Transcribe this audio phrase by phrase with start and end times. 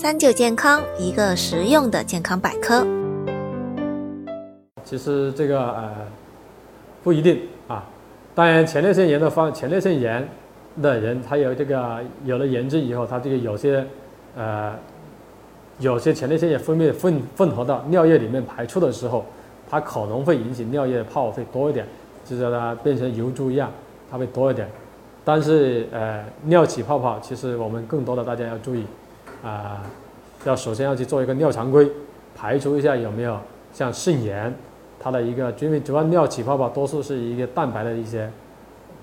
[0.00, 2.86] 三九健康，一个实用的健康百科。
[4.84, 5.92] 其实这个呃
[7.02, 7.84] 不一定啊，
[8.32, 10.28] 当然前列腺炎的方前列腺炎
[10.80, 13.84] 的人，他有这个有了炎症以后，他这个有些
[14.36, 14.72] 呃
[15.80, 19.24] 有些前列腺炎分泌混混合到尿液里面排出的时候，
[19.68, 21.84] 它可能会引起尿液泡会多一点，
[22.24, 23.68] 就是它变成油珠一样，
[24.08, 24.68] 它会多一点。
[25.24, 28.84] 但是呃尿起泡泡，其实我们更多的大家要注意
[29.42, 29.82] 啊，
[30.44, 31.90] 要首先要去做一个尿常规，
[32.36, 33.38] 排除一下有没有
[33.72, 34.52] 像肾炎。
[35.00, 38.28] 它的一个，因为主要尿起泡泡，多数是一个蛋白的一些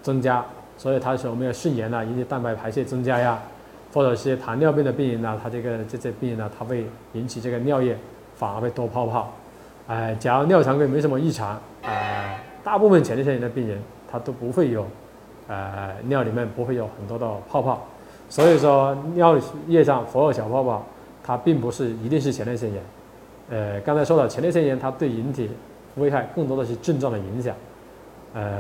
[0.03, 0.43] 增加，
[0.77, 3.39] 所以它是有没有肾炎啊，引起蛋白排泄增加呀，
[3.93, 7.97] 或者是糖尿病的病人呢，他这个这些病人呢，他会引起这个尿液
[8.35, 9.31] 反而会多泡泡。
[9.87, 13.81] 哎，假如尿常规没什么异常，呃，大部分前列腺炎的病人
[14.11, 14.85] 他都不会有，
[15.47, 17.87] 呃，尿里面不会有很多的泡泡，
[18.27, 20.85] 所以说尿液上浮有小泡泡，
[21.23, 22.83] 它并不是一定是前列腺炎。
[23.49, 25.49] 呃，刚才说了前列腺炎，它对人体
[25.97, 27.55] 危害更多的是症状的影响，
[28.33, 28.59] 呃，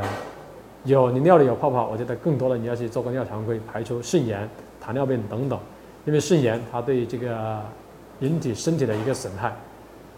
[0.83, 4.47] 有你尿里有泡泡，我觉得更多的你要去做个尿常规，排除肾炎、
[4.79, 5.59] 糖尿病等等，
[6.05, 7.59] 因为肾炎它对这个
[8.19, 9.51] 人体身体的一个损害，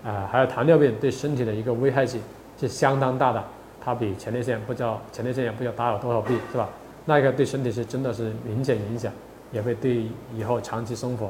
[0.03, 2.21] 啊，还有糖尿病对身体的一个危害性
[2.59, 3.41] 是相当大的，
[3.79, 6.67] 它比前列腺不知道前列腺炎不知道打了多少倍是吧？
[7.05, 9.09] 那个对身体是真的是明显影响，
[9.51, 11.29] 也会对以后长期生活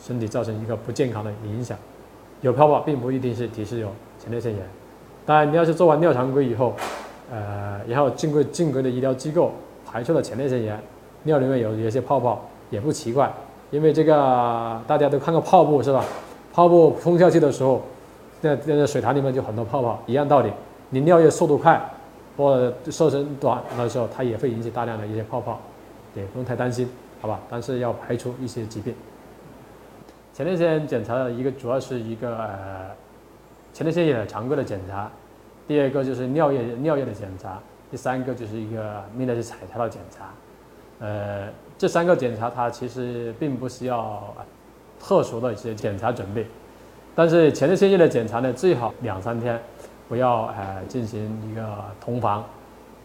[0.00, 1.76] 身体造成一个不健康的影响。
[2.40, 4.62] 有泡泡并不一定是提示有前列腺炎。
[5.26, 6.74] 当然，你要是做完尿常规以后，
[7.30, 9.52] 呃，然后经过正规的医疗机构
[9.84, 10.80] 排出了前列腺炎，
[11.24, 13.30] 尿里面有有些泡泡也不奇怪，
[13.70, 16.04] 因为这个大家都看过泡布是吧？
[16.52, 17.82] 泡布冲下去的时候，
[18.40, 20.50] 在在水塘里面就很多泡泡，一样道理。
[20.90, 21.78] 你尿液速度快
[22.36, 25.60] 或者射程短的时候，它也会引起大量的一些泡泡，
[26.14, 26.88] 也不用太担心，
[27.20, 27.40] 好吧？
[27.48, 28.94] 但是要排除一些疾病。
[30.32, 32.90] 前列腺检查的一个主要是一个呃。
[33.70, 35.08] 前列腺炎常规的检查，
[35.68, 37.60] 第二个就是尿液尿液的检查，
[37.92, 40.30] 第三个就是一个泌尿系彩超的检查。
[40.98, 44.34] 呃，这三个检查它其实并不需要
[44.98, 46.44] 特殊的一些检查准备，
[47.14, 49.60] 但是前列腺液的检查呢，最好两三天
[50.08, 51.62] 不要呃进行一个
[52.00, 52.44] 同房，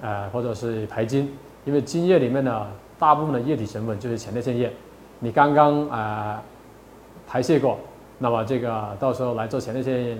[0.04, 2.68] 呃或者是排精，因为精液里面呢
[3.00, 4.72] 大部分的液体成分就是前列腺液，
[5.18, 6.44] 你刚刚啊
[7.28, 7.80] 排泄过，
[8.20, 10.16] 那么这个到时候来做前列腺。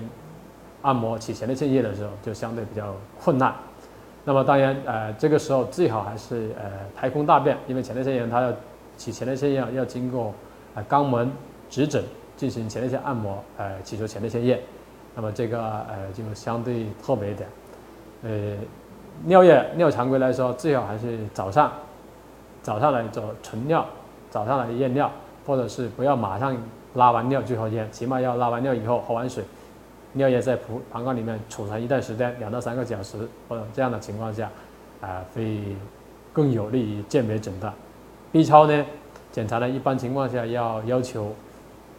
[0.84, 3.54] 按摩起前列腺液的时候就相对比较困难，
[4.22, 8.52] 那么当然，呃，这个时候最好还是呃排空大便，因为前列腺炎它要
[8.98, 10.34] 起前列腺液要经过
[10.74, 11.32] 呃肛门
[11.70, 12.04] 直诊
[12.36, 14.60] 进行前列腺按摩，呃起出前列腺液，
[15.14, 17.48] 那么这个呃就相对特别一点，
[18.24, 18.30] 呃，
[19.24, 21.72] 尿液尿常规来说最好还是早上
[22.62, 23.86] 早上来做纯尿，
[24.30, 25.10] 早上来验尿，
[25.46, 26.56] 或者是不要马上
[26.94, 29.44] 拉完尿最后验，起码要拉完尿以后喝完水。
[30.16, 33.16] 尿液在膀膀胱里面储存一段时间，两到三个小时，
[33.48, 34.48] 或者这样的情况下，
[35.00, 35.60] 啊，会
[36.32, 37.72] 更有利于鉴别诊断。
[38.30, 38.84] B 超呢，
[39.32, 41.34] 检查呢，一般情况下要要求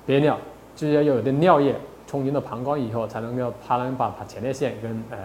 [0.06, 0.38] 憋尿，
[0.78, 1.76] 就是要有点尿液
[2.08, 5.18] 充盈了膀胱以后，才能够它能把前列腺跟呃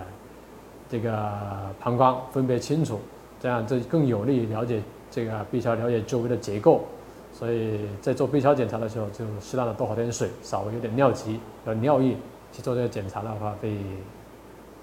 [0.91, 3.01] 这个膀胱分别清楚，
[3.41, 6.85] 这样就更有利于了解这个 B 超了解周围的结构。
[7.33, 12.17] 所以在做 B 超检查的时候，就适当的多喝点水，稍微有点尿急，有尿意。
[12.53, 13.77] 去做这个检查的话，会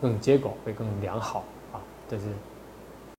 [0.02, 2.24] 更结果会更良好啊，这是。